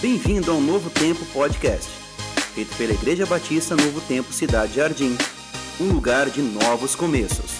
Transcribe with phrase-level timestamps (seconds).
[0.00, 1.90] Bem-vindo ao Novo Tempo Podcast,
[2.54, 5.10] feito pela Igreja Batista Novo Tempo Cidade Jardim,
[5.80, 7.50] um lugar de novos começos.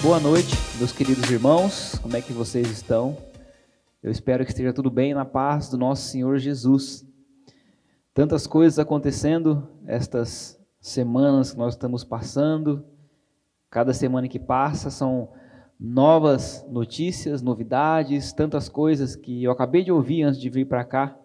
[0.00, 3.18] Boa noite, meus queridos irmãos, como é que vocês estão?
[4.02, 7.04] Eu espero que esteja tudo bem na paz do nosso Senhor Jesus.
[8.14, 12.82] Tantas coisas acontecendo estas semanas que nós estamos passando,
[13.72, 15.30] cada semana que passa são
[15.80, 21.16] novas notícias, novidades, tantas coisas que eu acabei de ouvir antes de vir para cá,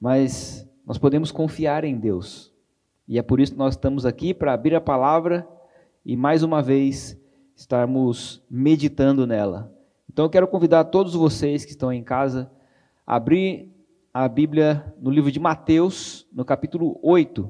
[0.00, 2.52] mas nós podemos confiar em Deus.
[3.06, 5.46] E é por isso que nós estamos aqui para abrir a palavra
[6.04, 7.16] e mais uma vez
[7.54, 9.72] estarmos meditando nela.
[10.12, 12.50] Então eu quero convidar todos vocês que estão em casa
[13.06, 13.72] a abrir
[14.12, 17.48] a Bíblia no livro de Mateus, no capítulo 8.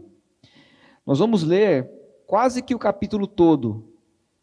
[1.07, 1.96] Nós vamos ler
[2.27, 3.85] quase que o capítulo todo,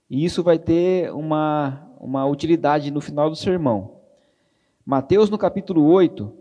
[0.09, 3.97] e isso vai ter uma, uma utilidade no final do sermão.
[4.85, 6.33] Mateus, no capítulo 8,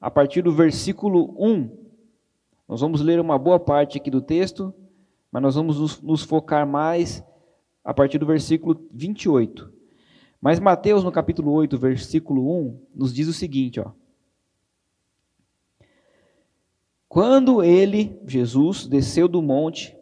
[0.00, 1.70] a partir do versículo 1,
[2.68, 4.74] nós vamos ler uma boa parte aqui do texto,
[5.30, 7.24] mas nós vamos nos, nos focar mais
[7.84, 9.72] a partir do versículo 28.
[10.40, 13.90] Mas Mateus, no capítulo 8, versículo 1, nos diz o seguinte, ó.
[17.08, 19.95] Quando ele, Jesus, desceu do monte,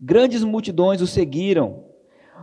[0.00, 1.84] grandes multidões o seguiram.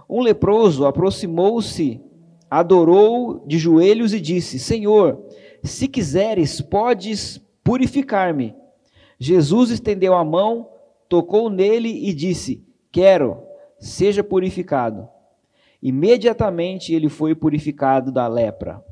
[0.10, 2.02] Um leproso aproximou-se,
[2.50, 5.24] adorou de joelhos e disse: Senhor,
[5.64, 8.56] se quiseres, podes purificar-me.
[9.20, 10.70] Jesus estendeu a mão,
[11.08, 15.10] tocou nele e disse: Quero seja purificado.
[15.82, 18.86] Imediatamente ele foi purificado da lepra.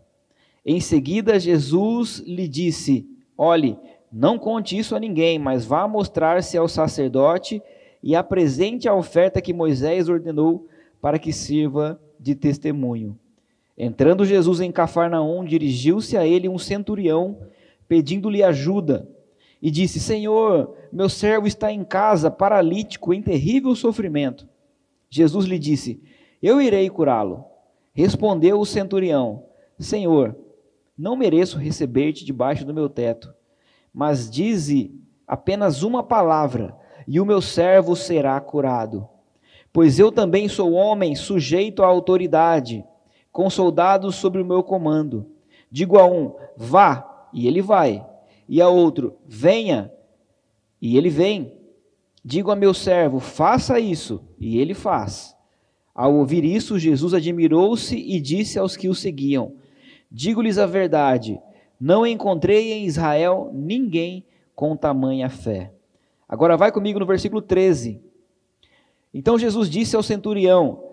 [0.66, 3.08] Em seguida, Jesus lhe disse:
[3.38, 3.78] Olhe,
[4.12, 7.62] não conte isso a ninguém, mas vá mostrar-se ao sacerdote
[8.02, 10.68] e apresente a oferta que Moisés ordenou
[11.02, 13.18] para que sirva de testemunho.
[13.78, 17.40] Entrando Jesus em Cafarnaum, dirigiu-se a ele um centurião,
[17.88, 19.10] pedindo-lhe ajuda,
[19.62, 24.48] e disse: Senhor, meu servo está em casa, paralítico, em terrível sofrimento.
[25.10, 26.02] Jesus lhe disse:
[26.42, 27.46] Eu irei curá-lo.
[27.94, 29.44] Respondeu o centurião:
[29.78, 30.36] Senhor,
[30.98, 33.34] não mereço receber-te debaixo do meu teto,
[33.94, 34.94] mas dize
[35.26, 36.76] apenas uma palavra,
[37.12, 39.10] e o meu servo será curado.
[39.74, 42.86] Pois eu também sou homem sujeito à autoridade,
[43.32, 45.26] com soldados sobre o meu comando.
[45.72, 48.06] Digo a um: vá, e ele vai,
[48.48, 49.92] e a outro: venha,
[50.80, 51.52] e ele vem.
[52.24, 55.36] Digo a meu servo: faça isso, e ele faz.
[55.96, 59.54] Ao ouvir isso, Jesus admirou-se e disse aos que o seguiam:
[60.12, 61.42] Digo-lhes a verdade,
[61.82, 65.74] não encontrei em Israel ninguém com tamanha fé.
[66.30, 68.00] Agora vai comigo no versículo 13.
[69.12, 70.84] Então Jesus disse ao centurião: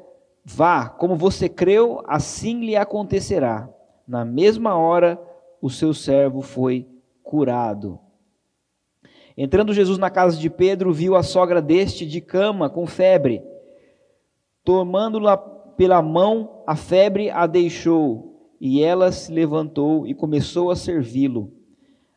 [0.42, 3.68] Vá, como você creu, assim lhe acontecerá.
[4.08, 5.20] Na mesma hora,
[5.60, 6.88] o seu servo foi
[7.22, 8.00] curado.
[9.36, 13.42] Entrando Jesus na casa de Pedro, viu a sogra deste de cama, com febre.
[14.64, 21.52] Tomando-la pela mão, a febre a deixou, e ela se levantou e começou a servi-lo.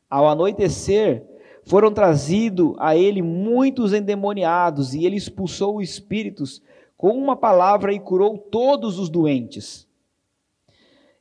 [0.09, 1.28] Ao anoitecer,
[1.69, 6.63] foram trazidos a ele muitos endemoniados, e ele expulsou os espíritos
[6.97, 9.88] com uma palavra e curou todos os doentes.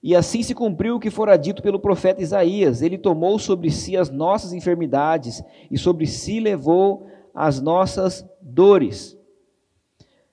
[0.03, 3.95] E assim se cumpriu o que fora dito pelo profeta Isaías: Ele tomou sobre si
[3.95, 9.19] as nossas enfermidades e sobre si levou as nossas dores.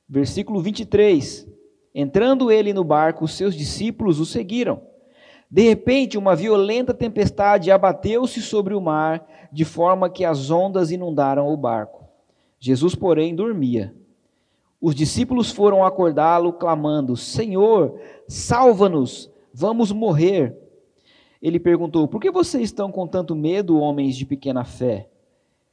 [0.07, 1.45] Versículo 23.
[1.93, 4.81] Entrando ele no barco, seus discípulos o seguiram.
[5.49, 11.47] De repente, uma violenta tempestade abateu-se sobre o mar, de forma que as ondas inundaram
[11.47, 12.03] o barco.
[12.59, 13.95] Jesus, porém, dormia.
[14.81, 19.31] Os discípulos foram acordá-lo, clamando: Senhor, salva-nos!
[19.53, 20.57] Vamos morrer.
[21.41, 25.07] Ele perguntou: Por que vocês estão com tanto medo, homens de pequena fé?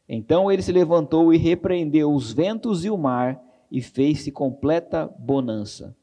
[0.09, 5.97] Então ele se levantou e repreendeu os ventos e o mar, e fez-se completa bonança.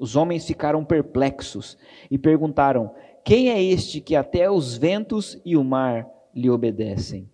[0.00, 1.76] Os homens ficaram perplexos
[2.10, 7.28] e perguntaram: Quem é este que até os ventos e o mar lhe obedecem?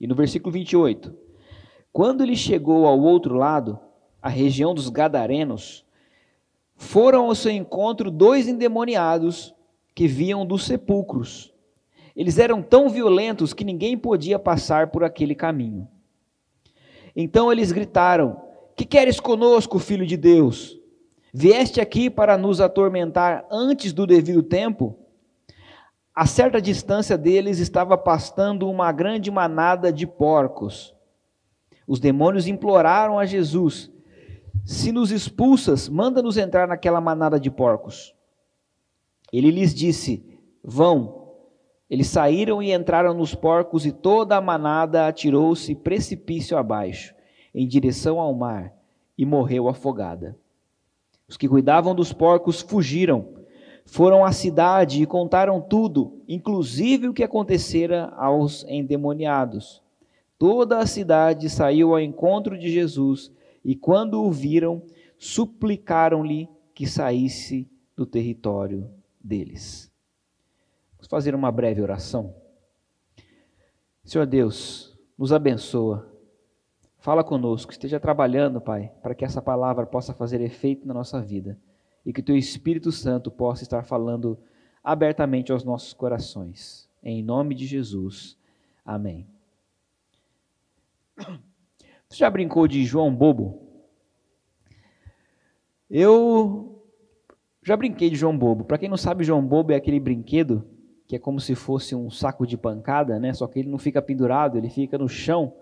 [0.00, 1.14] E no versículo 28,
[1.92, 3.78] quando ele chegou ao outro lado,
[4.22, 5.84] a região dos Gadarenos,
[6.74, 9.54] foram ao seu encontro dois endemoniados
[9.94, 11.52] que vinham dos sepulcros.
[12.16, 15.86] Eles eram tão violentos que ninguém podia passar por aquele caminho.
[17.14, 18.40] Então eles gritaram:
[18.74, 20.80] Que queres conosco, filho de Deus?
[21.32, 24.96] Vieste aqui para nos atormentar antes do devido tempo?
[26.14, 30.94] A certa distância deles estava pastando uma grande manada de porcos.
[31.86, 33.92] Os demônios imploraram a Jesus:
[34.64, 38.14] Se nos expulsas, manda-nos entrar naquela manada de porcos.
[39.30, 40.24] Ele lhes disse:
[40.64, 41.26] Vão.
[41.88, 47.14] Eles saíram e entraram nos porcos, e toda a manada atirou-se precipício abaixo,
[47.54, 48.72] em direção ao mar,
[49.16, 50.36] e morreu afogada.
[51.28, 53.34] Os que cuidavam dos porcos fugiram,
[53.84, 59.82] foram à cidade e contaram tudo, inclusive o que acontecera aos endemoniados.
[60.38, 63.32] Toda a cidade saiu ao encontro de Jesus
[63.64, 64.82] e, quando o viram,
[65.18, 68.90] suplicaram-lhe que saísse do território
[69.22, 69.90] deles.
[70.96, 72.34] Vamos fazer uma breve oração.
[74.04, 76.15] Senhor Deus, nos abençoa.
[77.06, 81.56] Fala conosco, esteja trabalhando, Pai, para que essa palavra possa fazer efeito na nossa vida
[82.04, 84.36] e que Teu Espírito Santo possa estar falando
[84.82, 86.90] abertamente aos nossos corações.
[87.00, 88.36] Em nome de Jesus.
[88.84, 89.24] Amém.
[91.16, 93.62] Você já brincou de João Bobo?
[95.88, 96.82] Eu
[97.62, 98.64] já brinquei de João Bobo.
[98.64, 100.68] Para quem não sabe, João Bobo é aquele brinquedo
[101.06, 103.32] que é como se fosse um saco de pancada, né?
[103.32, 105.54] Só que ele não fica pendurado, ele fica no chão.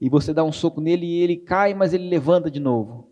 [0.00, 3.08] E você dá um soco nele e ele cai, mas ele levanta de novo.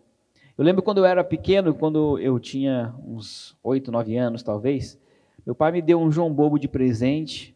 [0.57, 4.99] Eu lembro quando eu era pequeno, quando eu tinha uns oito, nove anos talvez,
[5.45, 7.55] meu pai me deu um João Bobo de presente.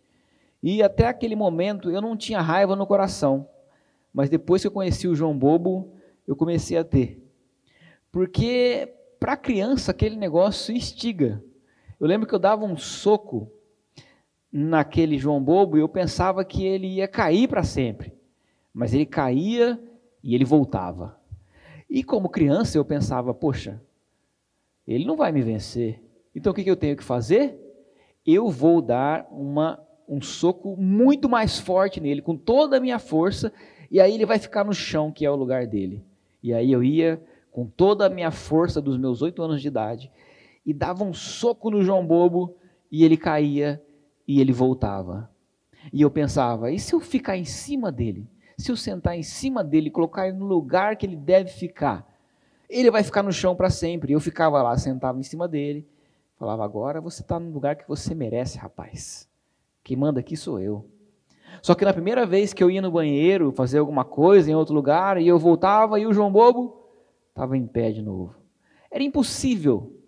[0.61, 3.47] E até aquele momento eu não tinha raiva no coração.
[4.13, 5.93] Mas depois que eu conheci o João Bobo,
[6.27, 7.21] eu comecei a ter.
[8.11, 11.43] Porque para criança aquele negócio instiga.
[11.99, 13.51] Eu lembro que eu dava um soco
[14.51, 18.13] naquele João Bobo e eu pensava que ele ia cair para sempre.
[18.73, 19.79] Mas ele caía
[20.23, 21.19] e ele voltava.
[21.89, 23.81] E como criança eu pensava, poxa,
[24.87, 26.01] ele não vai me vencer.
[26.33, 27.57] Então o que eu tenho que fazer?
[28.25, 33.51] Eu vou dar uma, um soco muito mais forte nele, com toda a minha força,
[33.89, 36.03] e aí ele vai ficar no chão, que é o lugar dele.
[36.41, 37.21] E aí eu ia
[37.51, 40.11] com toda a minha força dos meus oito anos de idade
[40.65, 42.55] e dava um soco no João Bobo
[42.91, 43.83] e ele caía
[44.27, 45.29] e ele voltava.
[45.91, 48.27] E eu pensava, e se eu ficar em cima dele?
[48.61, 52.07] Se eu sentar em cima dele, colocar ele no lugar que ele deve ficar,
[52.69, 54.13] ele vai ficar no chão para sempre.
[54.13, 55.87] Eu ficava lá, sentava em cima dele,
[56.37, 59.27] falava: agora você está no lugar que você merece, rapaz.
[59.83, 60.85] Quem manda aqui sou eu.
[61.63, 64.75] Só que na primeira vez que eu ia no banheiro fazer alguma coisa em outro
[64.75, 66.85] lugar e eu voltava e o João Bobo
[67.29, 68.35] estava em pé de novo.
[68.91, 69.99] Era impossível.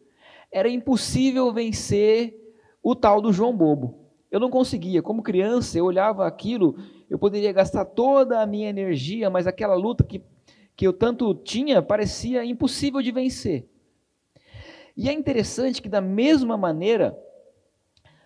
[0.52, 4.04] Era impossível vencer o tal do João Bobo.
[4.30, 5.02] Eu não conseguia.
[5.02, 6.76] Como criança, eu olhava aquilo,
[7.14, 10.20] eu poderia gastar toda a minha energia, mas aquela luta que,
[10.76, 13.70] que eu tanto tinha parecia impossível de vencer.
[14.98, 17.16] E é interessante que, da mesma maneira,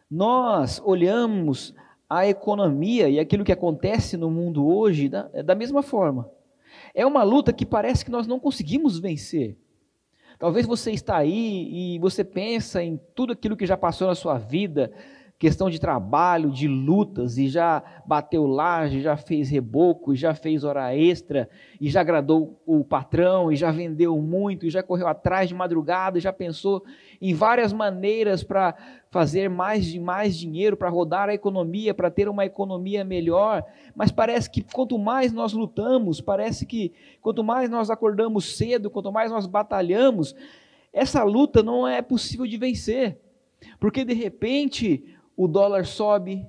[0.09, 1.75] nós olhamos
[2.09, 6.31] a economia e aquilo que acontece no mundo hoje da, da mesma forma.
[6.95, 9.57] É uma luta que parece que nós não conseguimos vencer.
[10.39, 14.37] Talvez você está aí e você pensa em tudo aquilo que já passou na sua
[14.37, 14.93] vida,
[15.39, 20.95] questão de trabalho, de lutas, e já bateu laje, já fez reboco, já fez hora
[20.95, 21.47] extra,
[21.79, 26.17] e já agradou o patrão, e já vendeu muito, e já correu atrás de madrugada,
[26.17, 26.83] e já pensou
[27.21, 28.75] em várias maneiras para
[29.11, 33.63] fazer mais e mais dinheiro, para rodar a economia, para ter uma economia melhor.
[33.95, 36.91] Mas parece que quanto mais nós lutamos, parece que
[37.21, 40.35] quanto mais nós acordamos cedo, quanto mais nós batalhamos,
[40.91, 43.19] essa luta não é possível de vencer.
[43.79, 46.45] Porque de repente o dólar sobe,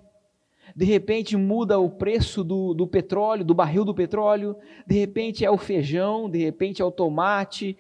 [0.75, 5.51] de repente muda o preço do, do petróleo, do barril do petróleo, de repente é
[5.51, 7.77] o feijão, de repente é o tomate,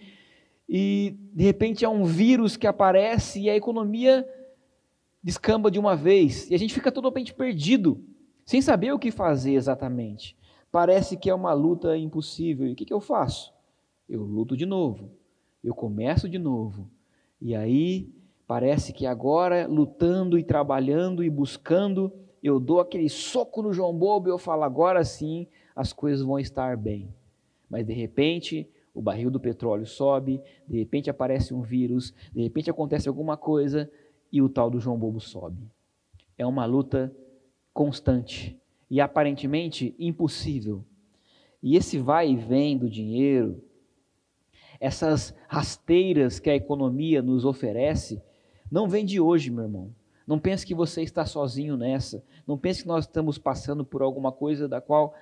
[0.69, 4.29] e de repente é um vírus que aparece e a economia
[5.23, 8.05] descamba de uma vez, e a gente fica totalmente perdido,
[8.45, 10.37] sem saber o que fazer exatamente.
[10.71, 12.67] Parece que é uma luta impossível.
[12.67, 13.53] E o que, que eu faço?
[14.09, 15.11] Eu luto de novo,
[15.65, 16.91] eu começo de novo,
[17.41, 18.11] e aí
[18.49, 22.11] Parece que agora, lutando e trabalhando e buscando,
[22.43, 26.39] eu dou aquele soco no João Bobo e eu falo, agora sim as coisas vão
[26.39, 27.15] estar bem.
[27.69, 32.71] Mas de repente, o barril do petróleo sobe, de repente aparece um vírus, de repente
[32.71, 33.91] acontece alguma coisa
[34.33, 35.63] e o tal do João Bobo sobe.
[36.39, 37.15] É uma luta
[37.75, 38.59] constante
[38.91, 40.83] e aparentemente impossível.
[41.63, 43.63] E esse vai e vem do dinheiro,
[44.81, 48.23] essas rasteiras que a economia nos oferece,
[48.71, 49.91] não vem de hoje, meu irmão.
[50.27, 52.23] Não pense que você está sozinho nessa.
[52.47, 55.15] Não pense que nós estamos passando por alguma coisa da qual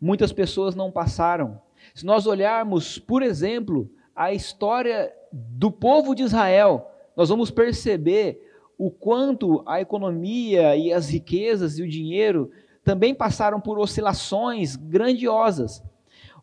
[0.00, 1.60] muitas pessoas não passaram.
[1.94, 8.42] Se nós olharmos, por exemplo, a história do povo de Israel, nós vamos perceber
[8.78, 12.50] o quanto a economia e as riquezas e o dinheiro
[12.82, 15.82] também passaram por oscilações grandiosas.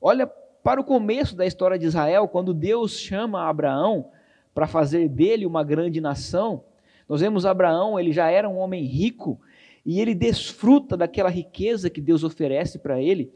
[0.02, 4.10] Olha para o começo da história de Israel, quando Deus chama Abraão
[4.54, 6.64] para fazer dele uma grande nação,
[7.08, 9.40] nós vemos Abraão, ele já era um homem rico
[9.86, 13.32] e ele desfruta daquela riqueza que Deus oferece para ele,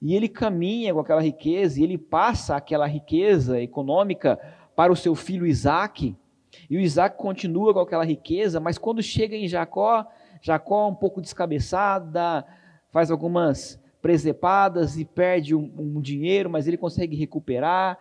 [0.00, 4.38] e ele caminha com aquela riqueza, e ele passa aquela riqueza econômica
[4.76, 6.16] para o seu filho Isaac,
[6.68, 10.06] e o Isaac continua com aquela riqueza, mas quando chega em Jacó,
[10.40, 12.46] Jacó um pouco descabeçada,
[12.90, 17.98] faz algumas presepadas e perde um, um dinheiro, mas ele consegue recuperar,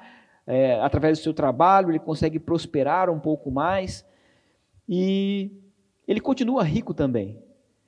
[0.50, 4.04] é, através do seu trabalho, ele consegue prosperar um pouco mais,
[4.88, 5.52] e
[6.08, 7.38] ele continua rico também.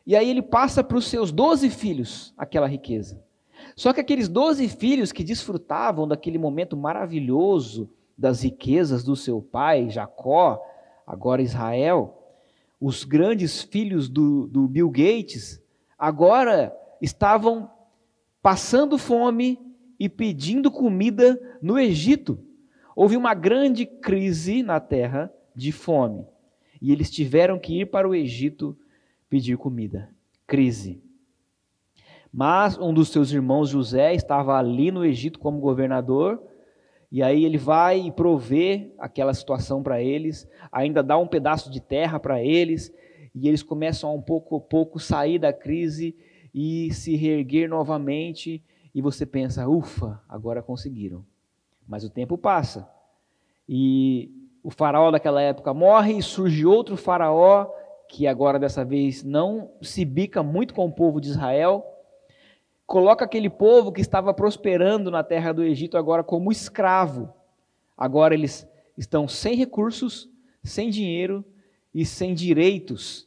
[0.06, 3.20] E aí ele passa para os seus doze filhos aquela riqueza.
[3.76, 9.90] Só que aqueles doze filhos que desfrutavam daquele momento maravilhoso das riquezas do seu pai,
[9.90, 10.62] Jacó,
[11.06, 12.16] agora Israel,
[12.80, 15.60] os grandes filhos do, do Bill Gates,
[15.98, 17.72] agora estavam
[18.40, 19.60] passando fome
[20.00, 22.51] e pedindo comida no Egito.
[22.96, 26.26] Houve uma grande crise na terra de fome.
[26.82, 28.78] E eles tiveram que ir para o Egito
[29.30, 30.10] pedir comida.
[30.48, 31.02] Crise.
[32.34, 36.42] Mas um dos seus irmãos, José, estava ali no Egito como governador,
[37.12, 41.82] e aí ele vai e provê aquela situação para eles, ainda dá um pedaço de
[41.82, 42.94] terra para eles,
[43.36, 46.16] e eles começam a um pouco a pouco sair da crise
[46.54, 48.64] e se reerguer novamente,
[48.96, 51.26] e você pensa, ufa, agora conseguiram.
[51.88, 52.90] Mas o tempo passa,
[53.68, 54.32] e
[54.64, 57.68] o faraó daquela época morre, e surge outro faraó
[58.08, 61.86] que agora dessa vez não se bica muito com o povo de Israel,
[62.86, 67.34] coloca aquele povo que estava prosperando na terra do Egito agora como escravo.
[67.98, 70.30] Agora eles estão sem recursos,
[70.62, 71.46] sem dinheiro
[71.96, 73.26] e sem direitos.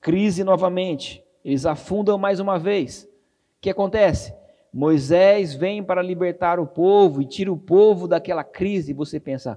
[0.00, 1.22] Crise novamente.
[1.44, 3.04] Eles afundam mais uma vez.
[3.04, 4.34] O que acontece?
[4.74, 8.92] Moisés vem para libertar o povo e tira o povo daquela crise.
[8.92, 9.56] Você pensa,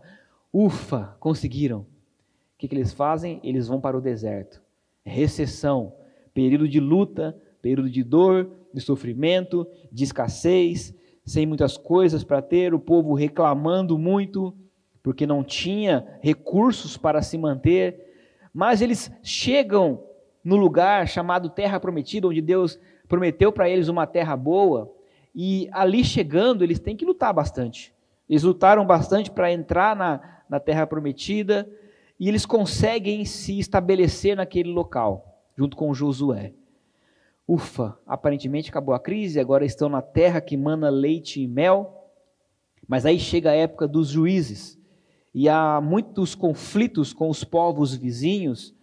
[0.54, 1.80] ufa, conseguiram.
[1.80, 1.86] O
[2.60, 3.40] que, que eles fazem?
[3.44, 4.62] Eles vão para o deserto
[5.08, 5.94] recessão,
[6.34, 10.94] período de luta, período de dor, de sofrimento, de escassez,
[11.26, 14.54] sem muitas coisas para ter, o povo reclamando muito,
[15.02, 18.06] porque não tinha recursos para se manter,
[18.54, 20.04] mas eles chegam
[20.44, 24.94] no lugar chamado Terra Prometida, onde Deus prometeu para eles uma terra boa,
[25.40, 27.94] e ali chegando, eles têm que lutar bastante.
[28.28, 31.70] Eles lutaram bastante para entrar na, na Terra Prometida,
[32.20, 36.54] e eles conseguem se estabelecer naquele local, junto com Josué.
[37.48, 42.10] Ufa, aparentemente acabou a crise, agora estão na terra que mana leite e mel.
[42.88, 44.76] Mas aí chega a época dos juízes,
[45.36, 48.74] e há muitos conflitos com os povos vizinhos,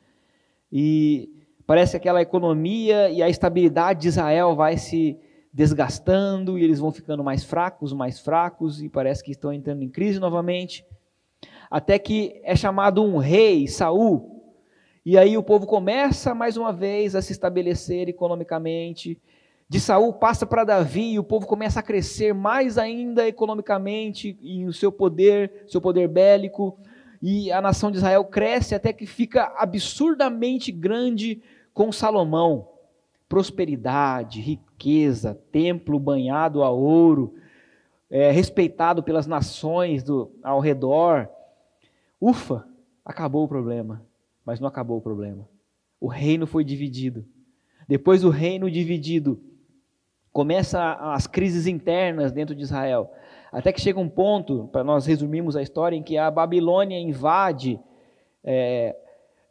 [0.70, 1.32] e
[1.66, 5.18] parece que aquela economia e a estabilidade de Israel vai se
[5.54, 9.88] desgastando, e eles vão ficando mais fracos, mais fracos, e parece que estão entrando em
[9.88, 10.84] crise novamente
[11.74, 14.54] até que é chamado um rei, Saul.
[15.04, 19.20] E aí o povo começa mais uma vez a se estabelecer economicamente.
[19.68, 24.70] De Saul passa para Davi e o povo começa a crescer mais ainda economicamente em
[24.70, 26.78] seu poder, seu poder bélico.
[27.20, 31.42] E a nação de Israel cresce até que fica absurdamente grande
[31.72, 32.68] com Salomão.
[33.28, 37.34] Prosperidade, riqueza, templo banhado a ouro,
[38.10, 41.28] é, respeitado pelas nações do, ao redor.
[42.20, 42.66] Ufa,
[43.04, 44.04] acabou o problema.
[44.44, 45.48] Mas não acabou o problema.
[46.00, 47.24] O reino foi dividido.
[47.88, 49.40] Depois do reino dividido,
[50.32, 53.10] começa as crises internas dentro de Israel.
[53.50, 57.80] Até que chega um ponto, para nós resumirmos a história, em que a Babilônia invade
[58.42, 58.96] é,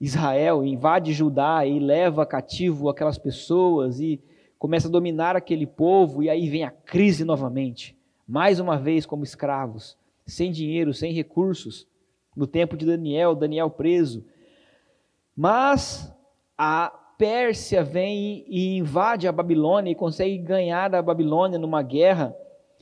[0.04, 4.22] Israel, invade Judá e leva cativo aquelas pessoas e
[4.60, 7.98] começa a dominar aquele povo, e aí vem a crise novamente.
[8.28, 11.88] Mais uma vez, como escravos, sem dinheiro, sem recursos
[12.36, 14.26] no tempo de Daniel, Daniel preso.
[15.34, 16.14] Mas
[16.58, 22.36] a Pérsia vem e invade a Babilônia e consegue ganhar da Babilônia numa guerra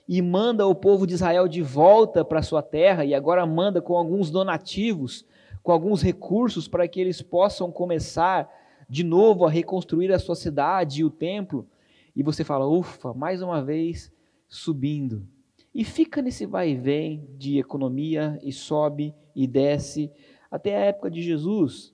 [0.08, 3.96] e manda o povo de Israel de volta para sua terra e agora manda com
[3.96, 5.24] alguns donativos,
[5.64, 8.50] com alguns recursos para que eles possam começar
[8.90, 11.68] de novo a reconstruir a sua cidade e o templo.
[12.16, 14.12] E você fala, ufa, mais uma vez
[14.48, 15.26] subindo.
[15.74, 20.12] E fica nesse vai e vem de economia e sobe e desce
[20.50, 21.94] até a época de Jesus.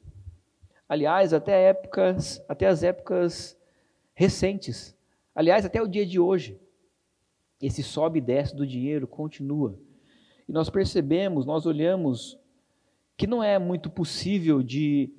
[0.90, 3.56] Aliás, até épocas, até as épocas
[4.16, 4.98] recentes.
[5.36, 6.60] Aliás, até o dia de hoje.
[7.62, 9.78] Esse sobe e desce do dinheiro continua.
[10.48, 12.40] E nós percebemos, nós olhamos
[13.18, 15.12] que não é muito possível de,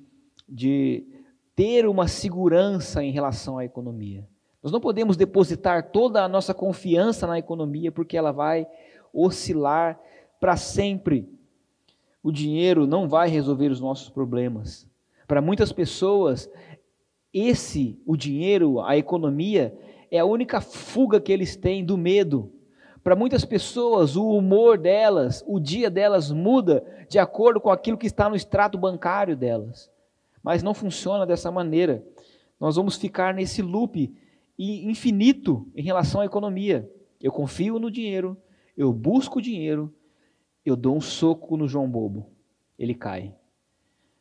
[0.47, 1.05] de
[1.53, 4.25] ter uma segurança em relação à economia.
[4.63, 8.65] Nós não podemos depositar toda a nossa confiança na economia, porque ela vai
[9.13, 9.99] oscilar
[10.39, 11.29] para sempre.
[12.23, 14.87] O dinheiro não vai resolver os nossos problemas.
[15.27, 16.49] Para muitas pessoas,
[17.33, 19.77] esse, o dinheiro, a economia,
[20.09, 22.51] é a única fuga que eles têm do medo.
[23.03, 28.07] Para muitas pessoas, o humor delas, o dia delas muda de acordo com aquilo que
[28.07, 29.89] está no extrato bancário delas.
[30.43, 32.03] Mas não funciona dessa maneira.
[32.59, 34.13] Nós vamos ficar nesse loop
[34.57, 36.89] infinito em relação à economia.
[37.21, 38.37] Eu confio no dinheiro,
[38.75, 39.93] eu busco o dinheiro,
[40.65, 42.29] eu dou um soco no João Bobo,
[42.77, 43.33] ele cai.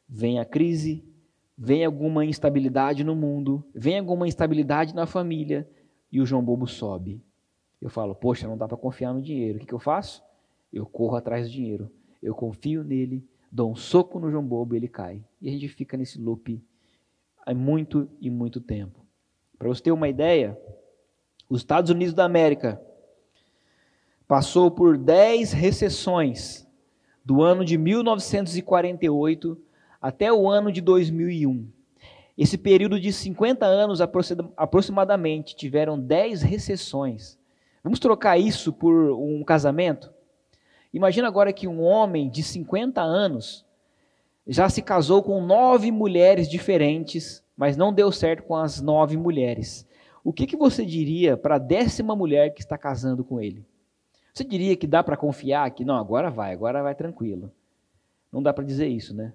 [0.09, 1.05] Vem a crise,
[1.57, 5.69] vem alguma instabilidade no mundo, vem alguma instabilidade na família
[6.11, 7.21] e o João Bobo sobe.
[7.81, 9.57] Eu falo, poxa, não dá para confiar no dinheiro.
[9.57, 10.23] O que, que eu faço?
[10.73, 11.91] Eu corro atrás do dinheiro.
[12.23, 15.23] Eu confio nele, dou um soco no João Bobo e ele cai.
[15.41, 16.61] E a gente fica nesse loop
[17.47, 19.07] há muito e muito tempo.
[19.59, 20.59] Para você ter uma ideia,
[21.49, 22.81] os Estados Unidos da América
[24.27, 26.67] passou por 10 recessões
[27.25, 29.59] do ano de 1948
[30.01, 31.67] até o ano de 2001.
[32.37, 37.38] Esse período de 50 anos aproximadamente tiveram 10 recessões.
[37.83, 40.13] Vamos trocar isso por um casamento?
[40.93, 43.65] Imagina agora que um homem de 50 anos
[44.47, 49.87] já se casou com nove mulheres diferentes, mas não deu certo com as nove mulheres.
[50.25, 53.65] O que, que você diria para a décima mulher que está casando com ele?
[54.33, 57.53] Você diria que dá para confiar que não, agora vai, agora vai tranquilo.
[58.33, 59.33] Não dá para dizer isso, né?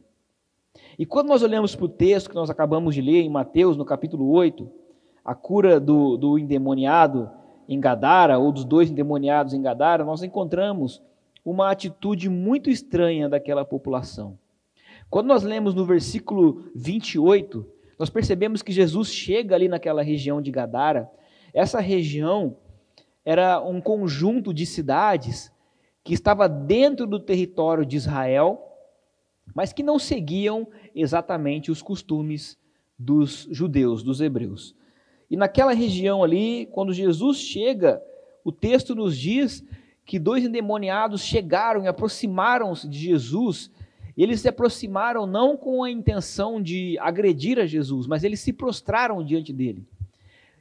[0.98, 3.86] E quando nós olhamos para o texto que nós acabamos de ler em Mateus, no
[3.86, 4.70] capítulo 8,
[5.24, 7.30] a cura do, do endemoniado
[7.68, 11.02] em Gadara, ou dos dois endemoniados em Gadara, nós encontramos
[11.44, 14.38] uma atitude muito estranha daquela população.
[15.10, 17.66] Quando nós lemos no versículo 28,
[18.00, 21.10] nós percebemos que Jesus chega ali naquela região de Gadara.
[21.54, 22.58] Essa região
[23.24, 25.52] era um conjunto de cidades
[26.04, 28.62] que estava dentro do território de Israel,
[29.56, 32.58] mas que não seguiam exatamente os costumes
[32.98, 34.76] dos judeus, dos hebreus.
[35.34, 38.00] E naquela região ali, quando Jesus chega,
[38.44, 39.64] o texto nos diz
[40.06, 43.72] que dois endemoniados chegaram e aproximaram-se de Jesus.
[44.16, 49.26] Eles se aproximaram não com a intenção de agredir a Jesus, mas eles se prostraram
[49.26, 49.84] diante dele.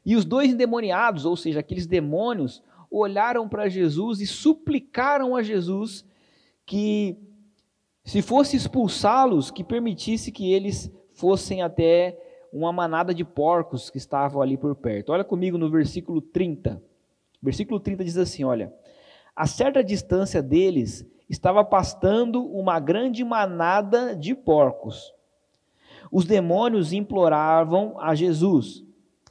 [0.07, 6.03] E os dois endemoniados, ou seja, aqueles demônios, olharam para Jesus e suplicaram a Jesus
[6.65, 7.19] que,
[8.07, 12.17] se fosse expulsá-los, que permitisse que eles fossem até
[12.53, 15.13] uma manada de porcos que estavam ali por perto.
[15.13, 16.83] Olha comigo no versículo 30.
[17.43, 18.73] Versículo 30 diz assim: Olha,
[19.35, 25.15] a certa distância deles estava pastando uma grande manada de porcos.
[26.11, 28.85] Os demônios imploravam a Jesus: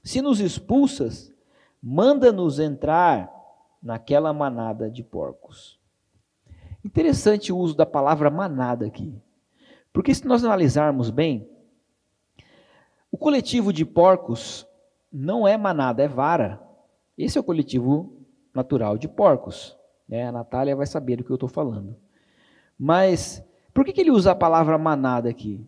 [0.04, 1.32] Se nos expulsas,
[1.82, 3.32] manda-nos entrar
[3.82, 5.80] naquela manada de porcos.
[6.84, 9.14] Interessante o uso da palavra manada aqui.
[9.94, 11.48] Porque se nós analisarmos bem,
[13.22, 14.68] coletivo de porcos
[15.14, 16.60] não é manada, é vara.
[17.16, 18.18] Esse é o coletivo
[18.52, 19.78] natural de porcos.
[20.10, 20.28] Né?
[20.28, 21.96] A Natália vai saber do que eu estou falando.
[22.80, 25.64] Mas por que, que ele usa a palavra manada aqui?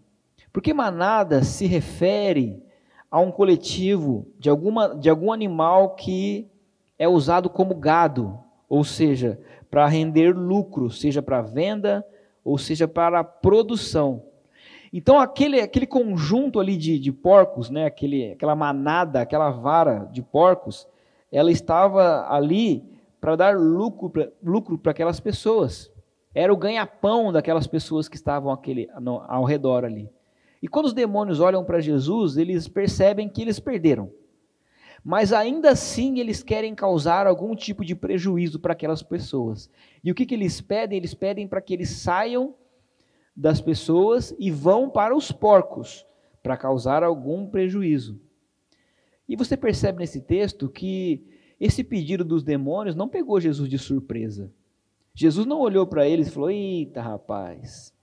[0.52, 2.64] Porque manada se refere
[3.10, 6.50] a um coletivo de, alguma, de algum animal que
[6.98, 9.40] é usado como gado, ou seja,
[9.70, 12.04] para render lucro, seja para venda
[12.44, 14.24] ou seja para produção.
[14.96, 20.22] Então, aquele, aquele conjunto ali de, de porcos, né, aquele, aquela manada, aquela vara de
[20.22, 20.88] porcos,
[21.32, 22.84] ela estava ali
[23.20, 25.92] para dar lucro para lucro aquelas pessoas.
[26.36, 30.12] Era o ganha-pão daquelas pessoas que estavam aquele, no, ao redor ali.
[30.62, 34.12] E quando os demônios olham para Jesus, eles percebem que eles perderam.
[35.04, 39.70] Mas ainda assim eles querem causar algum tipo de prejuízo para aquelas pessoas.
[40.04, 40.98] E o que, que eles pedem?
[40.98, 42.54] Eles pedem para que eles saiam
[43.36, 46.06] das pessoas e vão para os porcos
[46.42, 48.20] para causar algum prejuízo.
[49.28, 51.26] E você percebe nesse texto que
[51.60, 54.52] esse pedido dos demônios não pegou Jesus de surpresa.
[55.16, 57.94] Jesus não olhou para eles e falou: Eita, rapaz,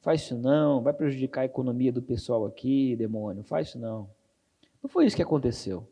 [0.00, 4.08] faz isso não, vai prejudicar a economia do pessoal aqui, demônio, faz isso não.
[4.82, 5.86] Não foi isso que aconteceu.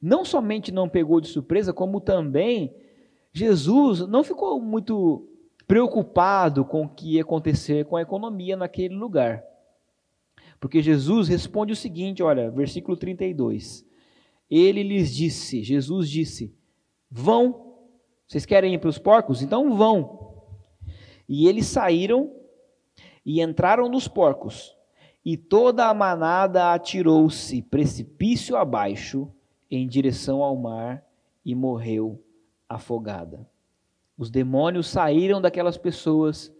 [0.00, 2.74] Não somente não pegou de surpresa, como também
[3.32, 5.28] Jesus não ficou muito
[5.66, 9.44] preocupado com o que ia acontecer com a economia naquele lugar.
[10.60, 13.84] Porque Jesus responde o seguinte, olha, versículo 32.
[14.50, 16.54] Ele lhes disse, Jesus disse:
[17.10, 17.74] Vão.
[18.26, 19.42] Vocês querem ir para os porcos?
[19.42, 20.44] Então vão.
[21.28, 22.32] E eles saíram
[23.24, 24.74] e entraram nos porcos.
[25.24, 29.28] E toda a manada atirou-se precipício abaixo
[29.70, 31.04] em direção ao mar
[31.44, 32.22] e morreu
[32.68, 33.48] afogada.
[34.18, 36.52] Os demônios saíram daquelas pessoas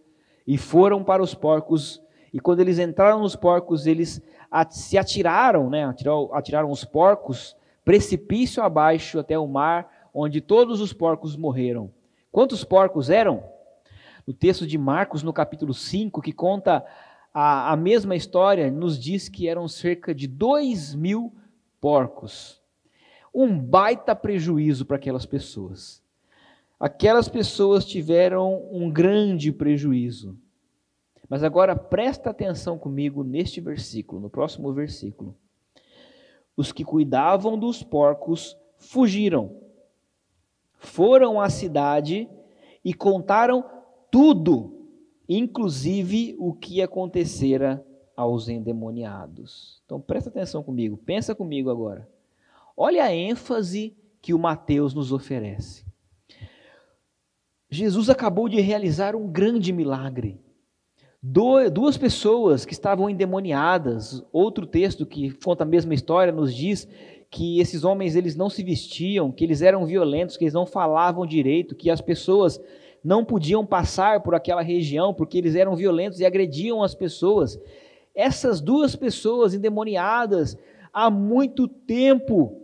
[0.45, 2.01] e foram para os porcos.
[2.31, 4.21] E quando eles entraram nos porcos, eles
[4.69, 5.85] se atiraram, né?
[6.33, 11.91] atiraram, os porcos precipício abaixo até o mar, onde todos os porcos morreram.
[12.31, 13.43] Quantos porcos eram?
[14.25, 16.85] O texto de Marcos, no capítulo 5, que conta
[17.33, 21.33] a, a mesma história, nos diz que eram cerca de dois mil
[21.79, 22.61] porcos.
[23.33, 26.03] Um baita prejuízo para aquelas pessoas.
[26.79, 30.37] Aquelas pessoas tiveram um grande prejuízo.
[31.27, 35.35] Mas agora presta atenção comigo neste versículo, no próximo versículo.
[36.55, 39.55] Os que cuidavam dos porcos fugiram,
[40.77, 42.29] foram à cidade
[42.85, 43.65] e contaram
[44.11, 44.87] tudo,
[45.27, 47.83] inclusive o que acontecera
[48.15, 49.81] aos endemoniados.
[49.85, 52.07] Então presta atenção comigo, pensa comigo agora.
[52.75, 55.86] Olha a ênfase que o Mateus nos oferece.
[57.69, 60.39] Jesus acabou de realizar um grande milagre.
[61.21, 66.87] Duas pessoas que estavam endemoniadas, outro texto que conta a mesma história nos diz
[67.29, 71.25] que esses homens eles não se vestiam, que eles eram violentos, que eles não falavam
[71.25, 72.61] direito, que as pessoas
[73.03, 77.59] não podiam passar por aquela região porque eles eram violentos e agrediam as pessoas.
[78.15, 80.57] Essas duas pessoas endemoniadas
[80.93, 82.61] há muito tempo,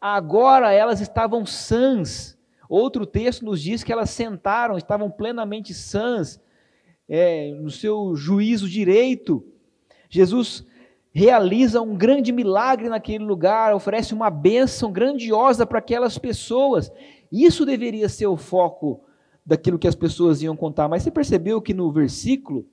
[0.00, 2.35] agora elas estavam sãs.
[2.68, 6.40] Outro texto nos diz que elas sentaram, estavam plenamente sãs
[7.08, 9.44] é, no seu juízo direito.
[10.08, 10.64] Jesus
[11.12, 16.92] realiza um grande milagre naquele lugar, oferece uma bênção grandiosa para aquelas pessoas.
[17.32, 19.00] Isso deveria ser o foco
[19.44, 20.88] daquilo que as pessoas iam contar.
[20.88, 22.66] Mas você percebeu que no versículo,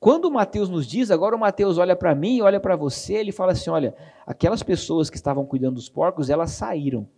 [0.00, 3.32] quando o Mateus nos diz, agora o Mateus olha para mim, olha para você, ele
[3.32, 3.94] fala assim: olha,
[4.26, 7.08] aquelas pessoas que estavam cuidando dos porcos, elas saíram.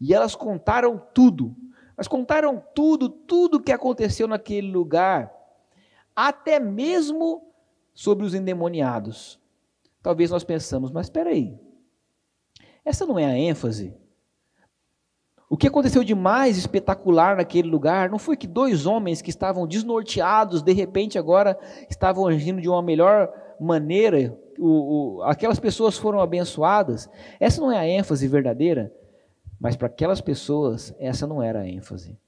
[0.00, 1.54] E elas contaram tudo.
[1.96, 5.32] Mas contaram tudo, tudo que aconteceu naquele lugar
[6.14, 7.42] até mesmo
[7.94, 9.38] sobre os endemoniados.
[10.02, 11.58] Talvez nós pensamos, mas espera aí,
[12.84, 13.94] essa não é a ênfase?
[15.48, 19.66] O que aconteceu de mais espetacular naquele lugar não foi que dois homens que estavam
[19.66, 26.20] desnorteados, de repente agora estavam agindo de uma melhor maneira, o, o, aquelas pessoas foram
[26.20, 27.08] abençoadas.
[27.38, 28.92] Essa não é a ênfase verdadeira,
[29.60, 32.18] mas para aquelas pessoas, essa não era a ênfase.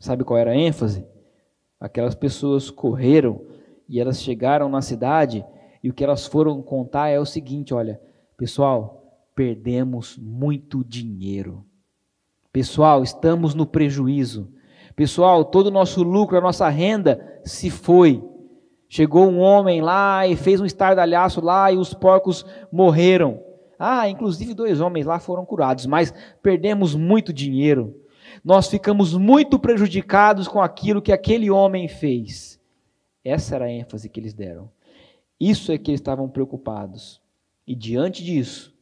[0.00, 1.06] Sabe qual era a ênfase?
[1.80, 3.44] Aquelas pessoas correram
[3.88, 5.44] e elas chegaram na cidade
[5.82, 8.00] e o que elas foram contar é o seguinte: olha,
[8.36, 8.98] pessoal,
[9.34, 11.64] perdemos muito dinheiro.
[12.52, 14.52] Pessoal, estamos no prejuízo.
[14.96, 18.22] Pessoal, todo o nosso lucro, a nossa renda se foi.
[18.88, 23.40] Chegou um homem lá e fez um estardalhaço lá e os porcos morreram.
[23.78, 26.12] Ah, inclusive dois homens lá foram curados, mas
[26.42, 27.94] perdemos muito dinheiro
[28.44, 32.60] nós ficamos muito prejudicados com aquilo que aquele homem fez.
[33.24, 34.70] Essa era a ênfase que eles deram.
[35.38, 37.20] Isso é que eles estavam preocupados.
[37.66, 38.74] E diante disso,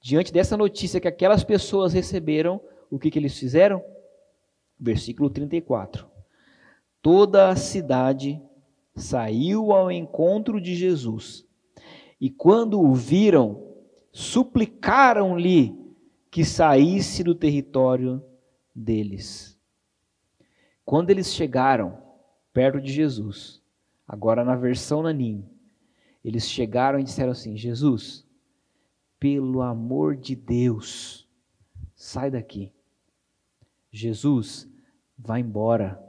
[0.00, 3.82] diante dessa notícia que aquelas pessoas receberam, o que, que eles fizeram?
[4.78, 6.06] Versículo 34.
[7.00, 8.40] Toda a cidade
[8.94, 11.44] saiu ao encontro de Jesus,
[12.20, 13.73] e quando o viram,
[14.14, 15.76] suplicaram-lhe
[16.30, 18.24] que saísse do território
[18.72, 19.58] deles.
[20.84, 22.00] Quando eles chegaram
[22.52, 23.60] perto de Jesus,
[24.06, 25.44] agora na versão Nanim,
[26.24, 28.24] eles chegaram e disseram assim: Jesus,
[29.18, 31.28] pelo amor de Deus,
[31.96, 32.72] sai daqui.
[33.90, 34.70] Jesus,
[35.18, 36.00] vai embora.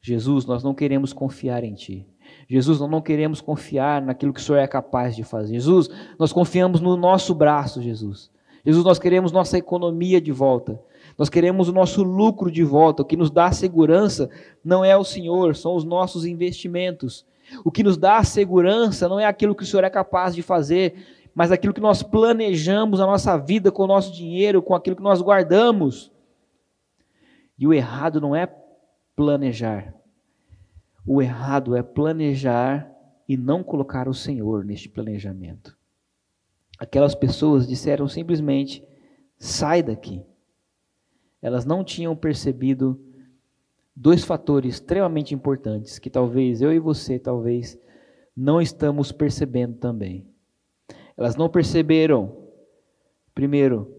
[0.00, 2.04] Jesus, nós não queremos confiar em Ti.
[2.48, 5.54] Jesus, nós não queremos confiar naquilo que o Senhor é capaz de fazer.
[5.54, 8.30] Jesus, nós confiamos no nosso braço, Jesus.
[8.64, 10.80] Jesus, nós queremos nossa economia de volta.
[11.18, 13.02] Nós queremos o nosso lucro de volta.
[13.02, 14.30] O que nos dá segurança
[14.64, 17.26] não é o Senhor, são os nossos investimentos.
[17.64, 20.94] O que nos dá segurança não é aquilo que o Senhor é capaz de fazer,
[21.34, 25.02] mas aquilo que nós planejamos na nossa vida com o nosso dinheiro, com aquilo que
[25.02, 26.10] nós guardamos.
[27.58, 28.48] E o errado não é
[29.16, 29.94] planejar.
[31.04, 32.90] O errado é planejar
[33.28, 35.76] e não colocar o Senhor neste planejamento.
[36.78, 38.84] Aquelas pessoas disseram simplesmente:
[39.38, 40.24] sai daqui
[41.42, 42.98] elas não tinham percebido
[43.94, 47.76] dois fatores extremamente importantes que talvez eu e você talvez
[48.34, 50.24] não estamos percebendo também.
[51.16, 52.48] Elas não perceberam,
[53.34, 53.92] primeiro,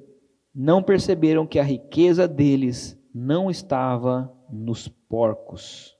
[0.55, 5.92] não perceberam que a riqueza deles não estava nos porcos.